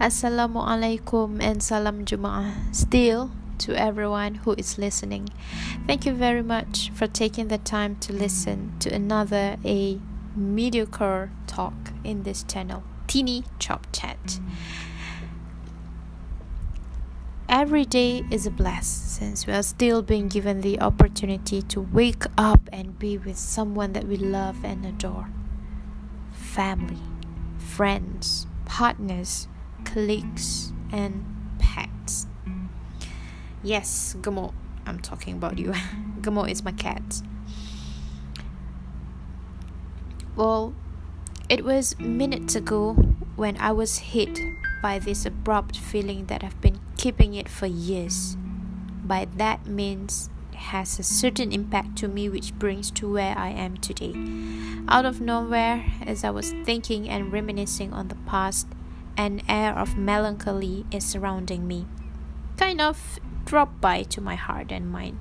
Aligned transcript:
Assalamualaikum 0.00 1.44
and 1.44 1.62
salam 1.62 2.06
Jum'ah. 2.06 2.56
Still, 2.74 3.30
to 3.58 3.76
everyone 3.76 4.36
who 4.48 4.54
is 4.56 4.78
listening, 4.78 5.28
thank 5.86 6.06
you 6.06 6.14
very 6.14 6.40
much 6.40 6.88
for 6.94 7.06
taking 7.06 7.48
the 7.48 7.58
time 7.58 7.96
to 8.08 8.14
listen 8.14 8.72
to 8.80 8.88
another 8.88 9.58
a 9.62 10.00
mediocre 10.34 11.28
talk 11.46 11.92
in 12.02 12.22
this 12.22 12.42
channel, 12.44 12.82
Teeny 13.08 13.44
Chop 13.58 13.88
Chat. 13.92 14.40
Every 17.46 17.84
day 17.84 18.24
is 18.30 18.46
a 18.46 18.50
bless 18.50 18.86
since 18.88 19.46
we 19.46 19.52
are 19.52 19.62
still 19.62 20.00
being 20.00 20.28
given 20.28 20.62
the 20.62 20.80
opportunity 20.80 21.60
to 21.76 21.78
wake 21.92 22.24
up 22.38 22.70
and 22.72 22.98
be 22.98 23.18
with 23.18 23.36
someone 23.36 23.92
that 23.92 24.08
we 24.08 24.16
love 24.16 24.64
and 24.64 24.86
adore. 24.86 25.28
Family, 26.32 27.04
friends, 27.58 28.46
partners, 28.64 29.46
colleagues, 29.84 30.72
and 30.92 31.24
pets. 31.58 32.26
Yes, 33.62 34.16
Gamo, 34.20 34.52
I'm 34.86 35.00
talking 35.00 35.34
about 35.34 35.58
you. 35.58 35.72
Gamo 36.20 36.48
is 36.48 36.64
my 36.64 36.72
cat. 36.72 37.22
Well, 40.36 40.74
it 41.48 41.64
was 41.64 41.98
minutes 41.98 42.54
ago 42.54 42.94
when 43.36 43.56
I 43.58 43.72
was 43.72 43.98
hit 43.98 44.38
by 44.82 44.98
this 44.98 45.26
abrupt 45.26 45.76
feeling 45.76 46.26
that 46.26 46.42
I've 46.42 46.60
been 46.60 46.80
keeping 46.96 47.34
it 47.34 47.48
for 47.48 47.66
years. 47.66 48.36
By 49.04 49.26
that 49.36 49.66
means 49.66 50.30
has 50.54 50.98
a 50.98 51.02
certain 51.02 51.52
impact 51.52 51.96
to 51.96 52.06
me 52.08 52.28
which 52.28 52.54
brings 52.58 52.90
to 52.92 53.10
where 53.10 53.36
I 53.36 53.48
am 53.48 53.78
today. 53.78 54.14
Out 54.88 55.04
of 55.04 55.20
nowhere, 55.20 55.84
as 56.06 56.22
I 56.22 56.30
was 56.30 56.52
thinking 56.64 57.08
and 57.08 57.32
reminiscing 57.32 57.92
on 57.92 58.08
the 58.08 58.14
past, 58.26 58.66
an 59.20 59.42
air 59.50 59.78
of 59.78 59.98
melancholy 59.98 60.86
is 60.90 61.04
surrounding 61.04 61.68
me. 61.68 61.86
Kind 62.56 62.80
of 62.80 63.18
dropped 63.44 63.78
by 63.78 64.02
to 64.04 64.18
my 64.18 64.34
heart 64.34 64.72
and 64.72 64.90
mind. 64.90 65.20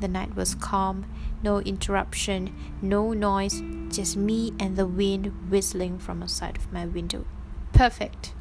The 0.00 0.08
night 0.08 0.34
was 0.34 0.56
calm, 0.56 1.06
no 1.40 1.60
interruption, 1.60 2.52
no 2.82 3.12
noise, 3.12 3.62
just 3.90 4.16
me 4.16 4.54
and 4.58 4.76
the 4.76 4.88
wind 4.88 5.50
whistling 5.50 6.00
from 6.00 6.20
outside 6.20 6.56
of 6.56 6.72
my 6.72 6.86
window. 6.86 7.26
Perfect. 7.72 8.34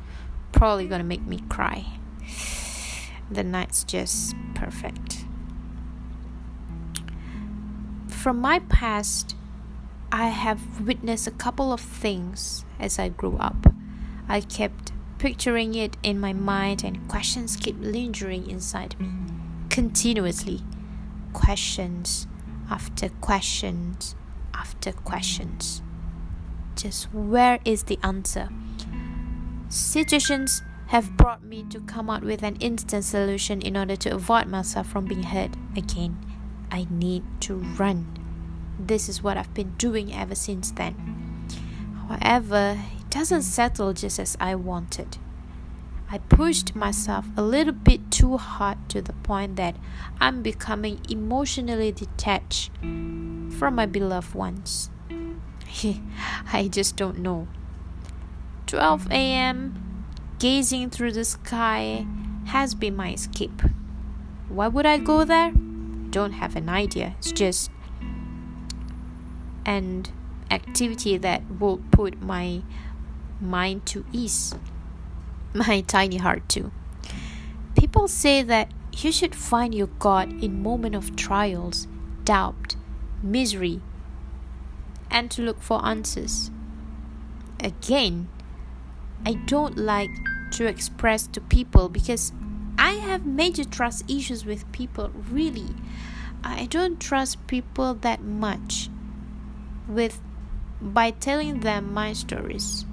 Probably 0.52 0.88
gonna 0.88 1.03
make 1.03 1.28
me 1.28 1.44
cry. 1.48 1.86
The 3.30 3.44
night's 3.44 3.84
just 3.84 4.36
perfect. 4.56 5.25
From 8.08 8.42
my 8.42 8.59
past, 8.68 9.36
I 10.12 10.30
have 10.30 10.88
witnessed 10.88 11.28
a 11.28 11.31
couple 11.45 11.72
of 11.72 11.81
things 11.81 12.66
as 12.80 12.98
I 12.98 13.09
grew 13.09 13.38
up. 13.38 13.77
I 14.28 14.42
kept 14.42 14.92
picturing 15.17 15.75
it 15.75 15.97
in 16.03 16.20
my 16.20 16.33
mind, 16.33 16.83
and 16.83 17.08
questions 17.08 17.56
kept 17.56 17.80
lingering 17.80 18.50
inside 18.50 19.00
me 19.00 19.09
continuously. 19.69 20.61
Questions 21.34 22.28
after 22.69 23.09
questions 23.22 24.16
after 24.53 24.92
questions. 24.92 25.81
Just 26.75 27.14
where 27.14 27.59
is 27.64 27.84
the 27.84 28.00
answer? 28.03 28.50
Situations 29.69 30.64
have 30.88 31.17
brought 31.17 31.44
me 31.44 31.64
to 31.69 31.80
come 31.81 32.09
out 32.09 32.23
with 32.23 32.44
an 32.44 32.56
instant 32.56 33.03
solution 33.03 33.62
in 33.62 33.75
order 33.75 33.95
to 33.95 34.09
avoid 34.09 34.47
myself 34.47 34.88
from 34.88 35.06
being 35.06 35.23
hurt 35.23 35.56
again. 35.75 36.17
I 36.72 36.88
need 36.89 37.23
to 37.41 37.56
run. 37.56 38.08
This 38.80 39.09
is 39.09 39.22
what 39.22 39.38
I've 39.38 39.53
been 39.53 39.73
doing 39.78 40.14
ever 40.14 40.36
since 40.36 40.72
then. 40.72 40.95
However, 42.08 42.80
doesn't 43.18 43.42
settle 43.42 43.94
just 43.94 44.20
as 44.20 44.38
I 44.40 44.56
wanted. 44.56 45.18
I 46.10 46.20
pushed 46.20 46.76
myself 46.76 47.25
a 47.36 47.41
little 47.41 47.74
bit 47.74 48.12
too 48.12 48.38
hard 48.38 48.78
to 48.90 49.02
the 49.02 49.14
point 49.14 49.56
that 49.56 49.75
I'm 50.22 50.41
becoming 50.41 51.02
emotionally 51.09 51.91
detached 51.91 52.72
from 52.80 53.75
my 53.75 53.86
beloved 53.86 54.36
ones. 54.36 54.90
I 56.53 56.68
just 56.68 56.96
don't 56.96 57.19
know. 57.19 57.47
12 58.68 59.12
a.m 59.12 59.88
gazing 60.40 60.90
through 60.91 61.12
the 61.12 61.25
sky 61.25 62.06
has 62.46 62.75
been 62.75 62.96
my 62.96 63.14
escape. 63.14 63.62
Why 64.50 64.68
would 64.68 64.86
I 64.86 64.97
go 64.97 65.25
there? 65.25 65.52
Don't 66.09 66.34
have 66.34 66.56
an 66.56 66.70
idea. 66.70 67.16
It's 67.18 67.31
just 67.31 67.72
an 69.66 70.06
activity 70.52 71.18
that 71.18 71.41
will 71.59 71.81
put 71.91 72.22
my 72.22 72.62
mind 73.42 73.86
to 73.88 74.06
ease, 74.12 74.56
my 75.53 75.81
tiny 75.81 76.18
heart 76.18 76.48
too. 76.50 76.72
People 77.78 78.08
say 78.08 78.42
that 78.44 78.72
you 78.98 79.12
should 79.12 79.36
find 79.36 79.75
your 79.75 79.88
God 80.00 80.44
in 80.44 80.64
moment 80.64 80.96
of 80.96 81.16
trials, 81.16 81.88
doubt, 82.24 82.76
misery, 83.22 83.81
and 85.12 85.30
to 85.31 85.42
look 85.42 85.62
for 85.62 85.86
answers. 85.86 86.50
Again, 87.59 88.28
I 89.26 89.34
don't 89.34 89.78
like 89.78 90.09
to 90.52 90.66
express 90.66 91.28
to 91.28 91.42
people 91.42 91.90
because 91.90 92.31
I 92.78 92.94
have 92.94 93.26
major 93.26 93.64
trust 93.64 94.09
issues 94.09 94.46
with 94.46 94.72
people 94.72 95.12
really. 95.30 95.76
I 96.44 96.66
don't 96.66 97.00
trust 97.00 97.46
people 97.47 97.94
that 97.96 98.24
much 98.24 98.90
with 99.88 100.22
by 100.81 101.12
telling 101.12 101.62
them 101.62 101.94
my 101.94 102.14
stories. 102.14 102.87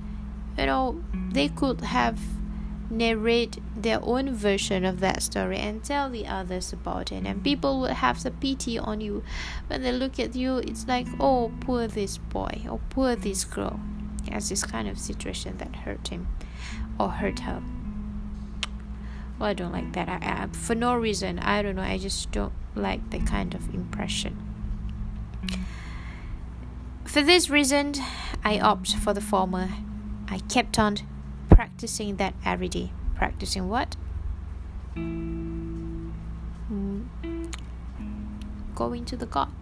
You 0.57 0.67
know, 0.67 1.05
they 1.33 1.49
could 1.49 1.81
have 1.81 2.19
narrate 2.91 3.59
their 3.75 3.99
own 4.03 4.33
version 4.35 4.85
of 4.85 5.01
that 5.01 5.23
story 5.23 5.59
and 5.59 5.83
tell 5.83 6.11
the 6.11 6.27
others 6.27 6.73
about 6.73 7.11
it 7.11 7.27
and 7.27 7.43
people 7.43 7.81
would 7.81 7.91
have 7.91 8.23
the 8.23 8.31
pity 8.31 8.79
on 8.79 9.01
you 9.01 9.25
when 9.67 9.83
they 9.83 9.91
look 9.91 10.21
at 10.21 10.37
you 10.37 10.59
it's 10.59 10.87
like 10.87 11.07
oh 11.19 11.51
poor 11.61 11.89
this 11.89 12.19
boy 12.19 12.63
or 12.71 12.79
poor 12.91 13.17
this 13.17 13.43
girl 13.45 13.81
has 14.31 14.49
this 14.49 14.65
kind 14.65 14.89
of 14.89 14.99
situation 14.99 15.57
that 15.59 15.75
hurt 15.77 16.09
him 16.09 16.29
or 16.99 17.11
hurt 17.11 17.41
her. 17.41 17.63
Well, 19.39 19.49
I 19.49 19.55
don't 19.55 19.73
like 19.73 19.93
that. 19.95 20.09
I, 20.09 20.19
I, 20.23 20.47
for 20.53 20.75
no 20.75 20.95
reason. 20.95 21.39
I 21.39 21.63
don't 21.63 21.77
know. 21.77 21.83
I 21.83 21.99
just 21.99 22.31
don't 22.31 22.53
like 22.75 23.11
the 23.11 23.19
kind 23.21 23.55
of 23.55 23.73
impression. 23.75 24.39
For 27.05 27.23
this 27.23 27.51
reason, 27.51 27.95
I 28.45 28.59
opt 28.59 28.95
for 28.97 29.13
the 29.13 29.21
former. 29.21 29.69
I 30.29 30.39
kept 30.49 30.79
on 30.79 30.99
practicing 31.49 32.17
that 32.17 32.35
every 32.45 32.69
day. 32.69 32.93
Practicing 33.15 33.69
what? 33.69 33.97
Mm. 34.97 36.13
Going 38.75 39.05
to 39.05 39.17
the 39.17 39.27
God. 39.27 39.53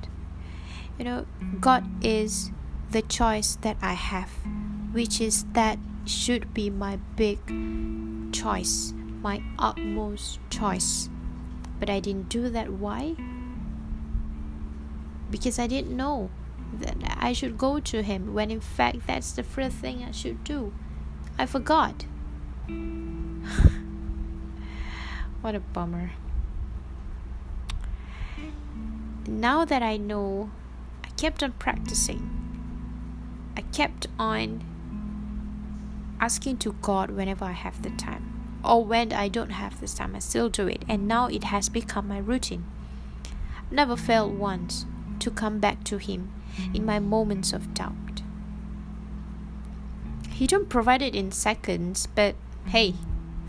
You 0.99 1.05
know, 1.05 1.27
God 1.61 1.85
is 2.05 2.51
the 2.91 3.03
choice 3.03 3.57
that 3.63 3.77
I 3.83 3.95
have, 3.95 4.31
which 4.93 5.21
is 5.21 5.45
that 5.53 5.79
should 6.05 6.55
be 6.55 6.71
my 6.71 6.97
big 7.17 7.39
choice, 8.33 8.95
my 9.21 9.43
utmost 9.59 10.39
choice. 10.51 11.09
But 11.79 11.91
I 11.91 12.01
didn't 12.01 12.29
do 12.29 12.49
that. 12.51 12.73
Why? 12.73 13.17
Because 15.31 15.59
I 15.59 15.67
didn't 15.67 15.97
know 15.97 16.31
that 16.73 16.97
I 17.21 17.33
should 17.33 17.59
go 17.59 17.81
to 17.81 18.03
Him 18.03 18.35
when 18.35 18.51
in 18.51 18.61
fact 18.61 19.07
that's 19.07 19.33
the 19.33 19.43
first 19.43 19.77
thing 19.77 20.05
I 20.05 20.11
should 20.11 20.45
do. 20.45 20.73
I 21.39 21.47
forgot. 21.47 22.05
what 25.41 25.55
a 25.55 25.61
bummer. 25.61 26.13
Now 29.27 29.65
that 29.65 29.83
I 29.83 29.97
know, 29.97 30.51
I 31.05 31.09
kept 31.11 31.43
on 31.43 31.53
practicing 31.53 32.43
I 33.57 33.63
kept 33.63 34.07
on 34.19 34.65
asking 36.21 36.59
to 36.59 36.73
God 36.81 37.11
whenever 37.11 37.45
I 37.45 37.53
have 37.53 37.83
the 37.83 37.91
time. 37.91 38.61
Or 38.65 38.85
when 38.85 39.13
I 39.13 39.29
don't 39.29 39.51
have 39.51 39.81
the 39.81 39.89
time, 39.89 40.15
I 40.15 40.21
still 40.21 40.49
do 40.49 40.69
it. 40.69 40.85
And 40.89 41.09
now 41.09 41.27
it 41.27 41.45
has 41.45 41.69
become 41.69 42.09
my 42.09 42.19
routine. 42.19 42.65
Never 43.71 43.97
failed 43.97 44.39
once 44.39 44.87
to 45.23 45.31
come 45.31 45.59
back 45.59 45.83
to 45.85 45.99
Him 45.99 46.33
in 46.75 46.85
my 46.85 46.99
moments 46.99 47.53
of 47.53 47.75
doubt. 47.75 48.23
He 50.31 50.47
don't 50.47 50.69
provide 50.69 51.03
it 51.03 51.15
in 51.15 51.31
seconds, 51.31 52.07
but 52.07 52.35
hey, 52.67 52.95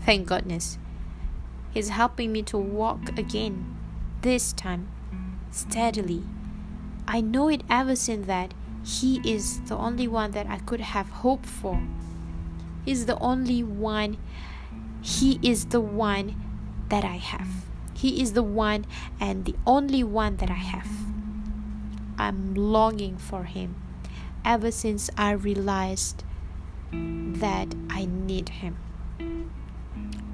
thank 0.04 0.26
goodness. 0.26 0.78
He's 1.72 1.88
helping 1.88 2.32
me 2.32 2.42
to 2.42 2.58
walk 2.58 3.18
again, 3.18 3.76
this 4.22 4.52
time, 4.52 4.88
steadily. 5.50 6.22
I 7.08 7.20
know 7.20 7.48
it 7.48 7.62
ever 7.68 7.96
since 7.96 8.26
that 8.26 8.54
he 8.84 9.20
is 9.24 9.60
the 9.62 9.76
only 9.76 10.06
one 10.06 10.32
that 10.32 10.46
I 10.46 10.58
could 10.58 10.80
have 10.80 11.08
hope 11.08 11.46
for. 11.46 11.82
He's 12.84 13.06
the 13.06 13.18
only 13.18 13.62
one. 13.64 14.18
He 15.00 15.40
is 15.42 15.66
the 15.66 15.80
one 15.80 16.36
that 16.90 17.04
I 17.04 17.16
have. 17.16 17.48
He 17.94 18.20
is 18.20 18.34
the 18.34 18.42
one 18.42 18.84
and 19.18 19.46
the 19.46 19.56
only 19.66 20.04
one 20.04 20.36
that 20.36 20.50
I 20.50 20.54
have. 20.74 20.88
I'm 22.18 22.54
longing 22.54 23.18
for 23.18 23.44
him 23.44 23.76
ever 24.44 24.70
since 24.70 25.10
I 25.16 25.32
realized 25.32 26.24
that 26.92 27.74
I 27.90 28.06
need 28.06 28.48
him. 28.50 28.78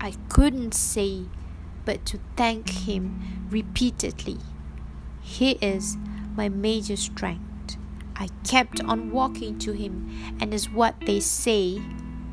I 0.01 0.15
couldn't 0.29 0.75
say 0.75 1.27
but 1.85 2.05
to 2.07 2.21
thank 2.37 2.71
him 2.71 3.47
repeatedly. 3.51 4.39
He 5.21 5.53
is 5.61 5.97
my 6.37 6.49
major 6.49 6.97
strength. 6.97 7.77
I 8.17 8.29
kept 8.45 8.83
on 8.83 9.11
walking 9.11 9.59
to 9.61 9.73
him, 9.73 10.37
and 10.41 10.53
as 10.53 10.69
what 10.69 10.95
they 11.07 11.21
say, 11.21 11.81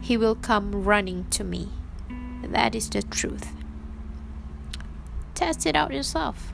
he 0.01 0.17
will 0.17 0.35
come 0.35 0.83
running 0.83 1.25
to 1.31 1.43
me. 1.43 1.69
That 2.43 2.75
is 2.75 2.89
the 2.89 3.01
truth. 3.01 3.53
Test 5.33 5.65
it 5.65 5.75
out 5.75 5.93
yourself. 5.93 6.53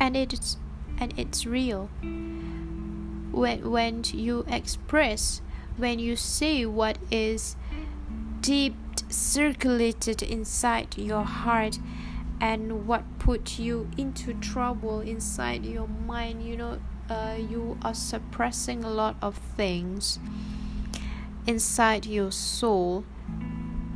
And 0.00 0.16
it's 0.16 0.56
and 0.98 1.14
it's 1.16 1.46
real. 1.46 1.90
When 3.30 3.70
when 3.70 4.02
you 4.12 4.44
express, 4.48 5.42
when 5.76 5.98
you 6.00 6.16
say 6.16 6.66
what 6.66 6.98
is 7.10 7.54
deep 8.40 8.74
circulated 9.10 10.22
inside 10.22 10.96
your 10.96 11.24
heart 11.24 11.78
and 12.40 12.86
what 12.86 13.04
put 13.18 13.58
you 13.58 13.88
into 13.98 14.32
trouble 14.34 15.00
inside 15.00 15.64
your 15.64 15.86
mind 15.86 16.42
you 16.42 16.56
know 16.56 16.78
uh, 17.10 17.36
you 17.36 17.76
are 17.82 17.94
suppressing 17.94 18.82
a 18.82 18.90
lot 18.90 19.16
of 19.20 19.36
things 19.36 20.18
inside 21.46 22.06
your 22.06 22.30
soul 22.30 23.04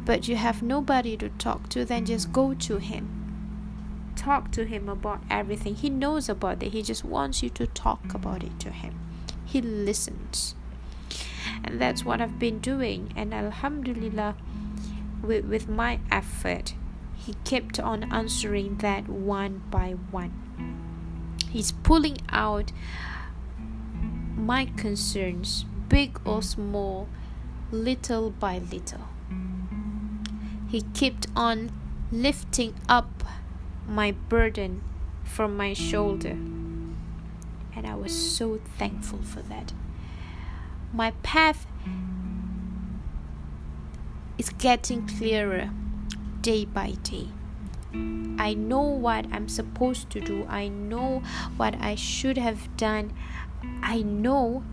but 0.04 0.28
you 0.28 0.36
have 0.36 0.62
nobody 0.62 1.16
to 1.16 1.28
talk 1.30 1.68
to 1.68 1.84
then 1.84 2.04
just 2.04 2.32
go 2.32 2.52
to 2.52 2.78
him 2.78 3.23
talk 4.16 4.50
to 4.52 4.64
him 4.64 4.88
about 4.88 5.22
everything. 5.30 5.74
He 5.74 5.90
knows 5.90 6.28
about 6.28 6.62
it. 6.62 6.72
He 6.72 6.82
just 6.82 7.04
wants 7.04 7.42
you 7.42 7.50
to 7.50 7.66
talk 7.66 8.14
about 8.14 8.42
it 8.42 8.58
to 8.60 8.70
him. 8.70 8.98
He 9.44 9.60
listens. 9.60 10.54
And 11.62 11.80
that's 11.80 12.04
what 12.04 12.20
i've 12.20 12.38
been 12.38 12.58
doing. 12.58 13.12
And 13.16 13.32
alhamdulillah 13.32 14.36
with, 15.22 15.44
with 15.44 15.68
my 15.68 16.00
effort 16.10 16.74
he 17.24 17.34
kept 17.44 17.80
on 17.80 18.12
answering 18.12 18.76
that 18.78 19.08
one 19.08 19.62
by 19.70 19.92
one. 20.10 20.32
He's 21.50 21.72
pulling 21.72 22.18
out 22.28 22.70
my 24.36 24.66
concerns, 24.76 25.64
big 25.88 26.20
or 26.26 26.42
small, 26.42 27.08
little 27.70 28.30
by 28.30 28.58
little. 28.58 29.08
He 30.68 30.82
kept 30.82 31.28
on 31.34 31.72
lifting 32.12 32.74
up 32.90 33.24
my 33.86 34.12
burden 34.12 34.82
from 35.24 35.56
my 35.56 35.72
shoulder. 35.72 36.36
And 37.76 37.86
I 37.86 37.94
was 37.94 38.12
so 38.36 38.60
thankful 38.78 39.22
for 39.22 39.42
that. 39.42 39.72
My 40.92 41.10
path 41.22 41.66
is 44.38 44.50
getting 44.50 45.06
clearer 45.06 45.70
day 46.40 46.64
by 46.64 46.92
day. 47.02 47.28
I 48.38 48.54
know 48.54 48.82
what 48.82 49.26
I'm 49.32 49.48
supposed 49.48 50.10
to 50.10 50.20
do. 50.20 50.46
I 50.48 50.68
know 50.68 51.22
what 51.56 51.74
I 51.80 51.94
should 51.94 52.36
have 52.36 52.76
done. 52.76 53.12
I 53.82 54.02
know 54.02 54.64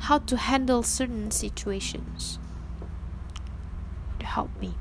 how 0.00 0.18
to 0.18 0.36
handle 0.36 0.82
certain 0.82 1.30
situations 1.30 2.38
to 4.18 4.26
help 4.26 4.50
me 4.60 4.74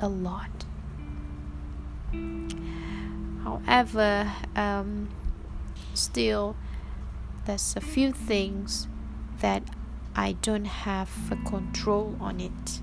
a 0.00 0.08
lot. 0.08 0.53
However, 3.66 4.32
um, 4.56 5.08
still, 5.94 6.56
there's 7.46 7.74
a 7.76 7.80
few 7.80 8.12
things 8.12 8.88
that 9.40 9.62
I 10.16 10.32
don't 10.32 10.64
have 10.64 11.10
control 11.46 12.16
on 12.20 12.40
it. 12.40 12.80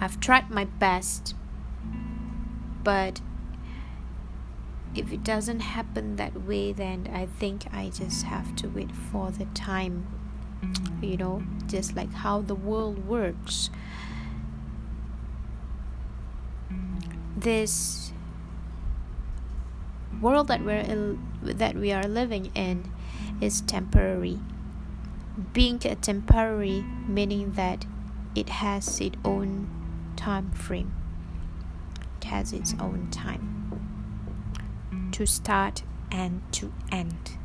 I've 0.00 0.20
tried 0.20 0.50
my 0.50 0.64
best, 0.64 1.34
but 2.82 3.20
if 4.94 5.12
it 5.12 5.24
doesn't 5.24 5.60
happen 5.60 6.16
that 6.16 6.42
way, 6.42 6.72
then 6.72 7.10
I 7.12 7.26
think 7.26 7.66
I 7.72 7.90
just 7.90 8.24
have 8.24 8.54
to 8.56 8.68
wait 8.68 8.94
for 8.94 9.30
the 9.30 9.46
time, 9.46 10.06
you 11.00 11.16
know, 11.16 11.42
just 11.66 11.96
like 11.96 12.12
how 12.12 12.42
the 12.42 12.54
world 12.54 13.06
works. 13.06 13.70
This 17.36 18.12
world 20.20 20.48
that 20.48 20.64
we're 20.64 21.16
that 21.42 21.76
we 21.76 21.92
are 21.92 22.04
living 22.04 22.50
in 22.54 22.92
is 23.40 23.60
temporary. 23.62 24.40
Being 25.52 25.78
temporary 25.78 26.84
meaning 27.08 27.52
that 27.52 27.86
it 28.34 28.48
has 28.48 29.00
its 29.00 29.16
own 29.24 29.68
time 30.16 30.52
frame. 30.52 30.94
It 32.20 32.24
has 32.24 32.52
its 32.52 32.74
own 32.80 33.08
time 33.10 33.50
to 35.12 35.26
start 35.26 35.82
and 36.10 36.42
to 36.52 36.72
end. 36.90 37.38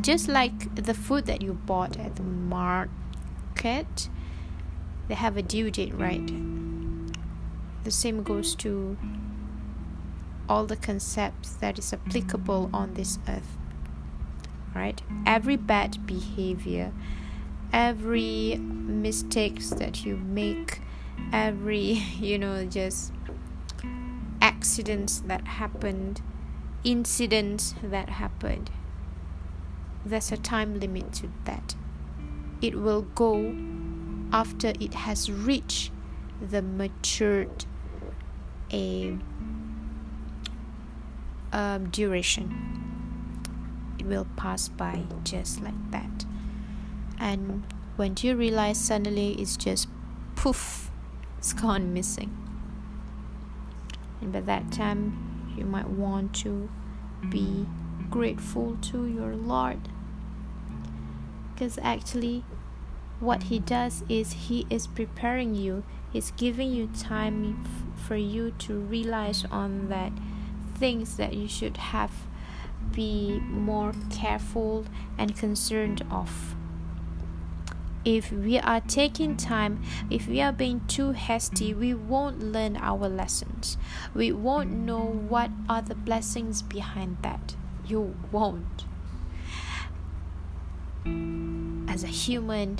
Just 0.00 0.28
like 0.28 0.74
the 0.74 0.94
food 0.94 1.26
that 1.26 1.42
you 1.42 1.54
bought 1.54 1.98
at 1.98 2.16
the 2.16 2.22
market, 2.22 4.08
they 5.08 5.14
have 5.14 5.36
a 5.36 5.42
due 5.42 5.70
date, 5.70 5.94
right? 5.94 6.30
The 7.88 7.92
same 7.92 8.22
goes 8.22 8.54
to 8.56 8.98
all 10.46 10.66
the 10.66 10.76
concepts 10.76 11.52
that 11.52 11.78
is 11.78 11.90
applicable 11.90 12.68
on 12.70 12.92
this 12.92 13.18
earth. 13.26 13.56
Right? 14.74 15.00
Every 15.24 15.56
bad 15.56 16.06
behavior, 16.06 16.92
every 17.72 18.56
mistakes 18.56 19.70
that 19.70 20.04
you 20.04 20.16
make 20.16 20.82
every 21.32 21.80
you 22.20 22.38
know 22.38 22.66
just 22.66 23.14
accidents 24.42 25.20
that 25.20 25.46
happened 25.46 26.20
incidents 26.84 27.74
that 27.82 28.10
happened 28.10 28.70
there's 30.04 30.30
a 30.30 30.36
time 30.36 30.78
limit 30.78 31.10
to 31.14 31.28
that 31.46 31.74
it 32.60 32.74
will 32.74 33.02
go 33.14 33.56
after 34.30 34.74
it 34.78 34.92
has 34.92 35.30
reached 35.32 35.90
the 36.40 36.62
matured 36.62 37.64
a 38.72 39.16
um, 41.52 41.88
duration 41.90 43.44
it 43.98 44.06
will 44.06 44.26
pass 44.36 44.68
by 44.68 45.02
just 45.24 45.60
like 45.62 45.90
that 45.90 46.24
and 47.18 47.64
when 47.96 48.14
you 48.20 48.36
realize 48.36 48.78
suddenly 48.78 49.32
it's 49.40 49.56
just 49.56 49.88
poof 50.36 50.88
it's 51.38 51.52
gone 51.52 51.94
missing. 51.94 52.36
And 54.20 54.32
by 54.32 54.40
that 54.40 54.72
time, 54.72 55.54
you 55.56 55.64
might 55.64 55.88
want 55.88 56.34
to 56.36 56.68
be 57.30 57.66
grateful 58.10 58.76
to 58.82 59.06
your 59.06 59.36
Lord. 59.36 59.88
Because 61.54 61.78
actually, 61.78 62.44
what 63.20 63.44
He 63.44 63.60
does 63.60 64.02
is 64.08 64.32
He 64.32 64.66
is 64.68 64.88
preparing 64.88 65.54
you, 65.54 65.84
He's 66.12 66.30
giving 66.32 66.72
you 66.72 66.88
time 66.98 67.64
f- 67.64 68.06
for 68.06 68.16
you 68.16 68.52
to 68.58 68.74
realize 68.74 69.44
on 69.50 69.88
that 69.88 70.12
things 70.74 71.16
that 71.16 71.34
you 71.34 71.48
should 71.48 71.76
have 71.76 72.12
be 72.92 73.40
more 73.40 73.92
careful 74.10 74.86
and 75.18 75.36
concerned 75.36 76.02
of 76.10 76.54
if 78.04 78.32
we 78.32 78.58
are 78.58 78.80
taking 78.80 79.36
time, 79.36 79.82
if 80.08 80.26
we 80.26 80.40
are 80.40 80.52
being 80.52 80.80
too 80.86 81.12
hasty, 81.12 81.74
we 81.74 81.92
won't 81.92 82.40
learn 82.42 82.76
our 82.78 83.08
lessons. 83.08 83.76
We 84.14 84.32
won't 84.32 84.70
know 84.70 85.04
what 85.04 85.50
are 85.68 85.82
the 85.82 85.94
blessings 85.94 86.62
behind 86.62 87.18
that. 87.22 87.54
You 87.86 88.16
won't. 88.32 88.84
As 91.86 92.02
a 92.02 92.08
human, 92.08 92.78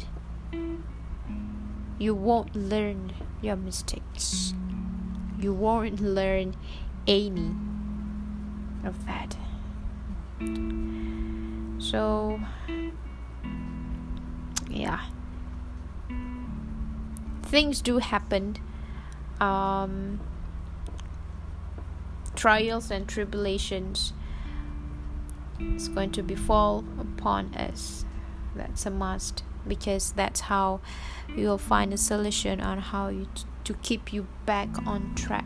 you 1.99 2.15
won't 2.15 2.55
learn 2.55 3.13
your 3.43 3.57
mistakes. 3.57 4.55
You 5.39 5.53
won't 5.53 6.01
learn 6.01 6.55
any 7.07 7.55
of 8.85 9.07
that. 9.07 9.37
So, 11.79 12.41
yeah 14.69 15.01
things 17.49 17.81
do 17.81 17.97
happen 17.99 18.57
um, 19.41 20.21
trials 22.37 22.91
and 22.91 23.09
tribulations 23.09 24.13
is 25.59 25.89
going 25.89 26.13
to 26.13 26.23
befall 26.23 26.85
upon 27.01 27.55
us 27.55 28.05
that's 28.55 28.85
a 28.85 28.91
must 28.91 29.43
because 29.69 30.13
that's 30.13 30.41
how 30.41 30.81
you'll 31.37 31.59
find 31.59 31.93
a 31.93 31.99
solution 31.99 32.61
on 32.61 32.79
how 32.79 33.09
you 33.09 33.29
t- 33.35 33.45
to 33.65 33.75
keep 33.75 34.13
you 34.13 34.27
back 34.47 34.69
on 34.87 35.15
track. 35.15 35.45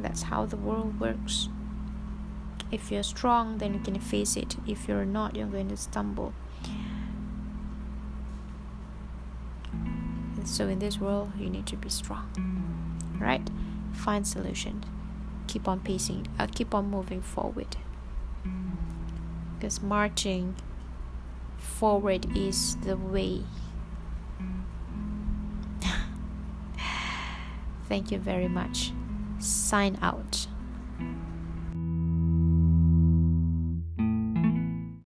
That's 0.00 0.24
how 0.24 0.46
the 0.46 0.56
world 0.56 1.00
works. 1.00 1.48
If 2.70 2.90
you're 2.90 3.02
strong, 3.02 3.58
then 3.58 3.74
you 3.74 3.80
can 3.80 3.98
face 4.00 4.36
it. 4.36 4.56
If 4.66 4.88
you're 4.88 5.04
not, 5.04 5.36
you're 5.36 5.46
going 5.46 5.68
to 5.68 5.76
stumble. 5.76 6.32
So 10.44 10.68
in 10.68 10.78
this 10.78 11.00
world, 11.00 11.32
you 11.36 11.50
need 11.50 11.66
to 11.66 11.76
be 11.76 11.88
strong, 11.88 12.30
right? 13.18 13.48
Find 13.92 14.26
solution. 14.26 14.84
Keep 15.48 15.66
on 15.66 15.80
pacing. 15.80 16.28
Uh, 16.38 16.46
keep 16.46 16.72
on 16.72 16.88
moving 16.88 17.20
forward. 17.20 17.76
Because 19.54 19.82
marching 19.82 20.54
forward 21.58 22.36
is 22.36 22.76
the 22.76 22.96
way. 22.96 23.42
Thank 27.88 28.10
you 28.10 28.18
very 28.18 28.48
much. 28.48 28.92
Sign 29.38 29.98
out. 30.02 30.46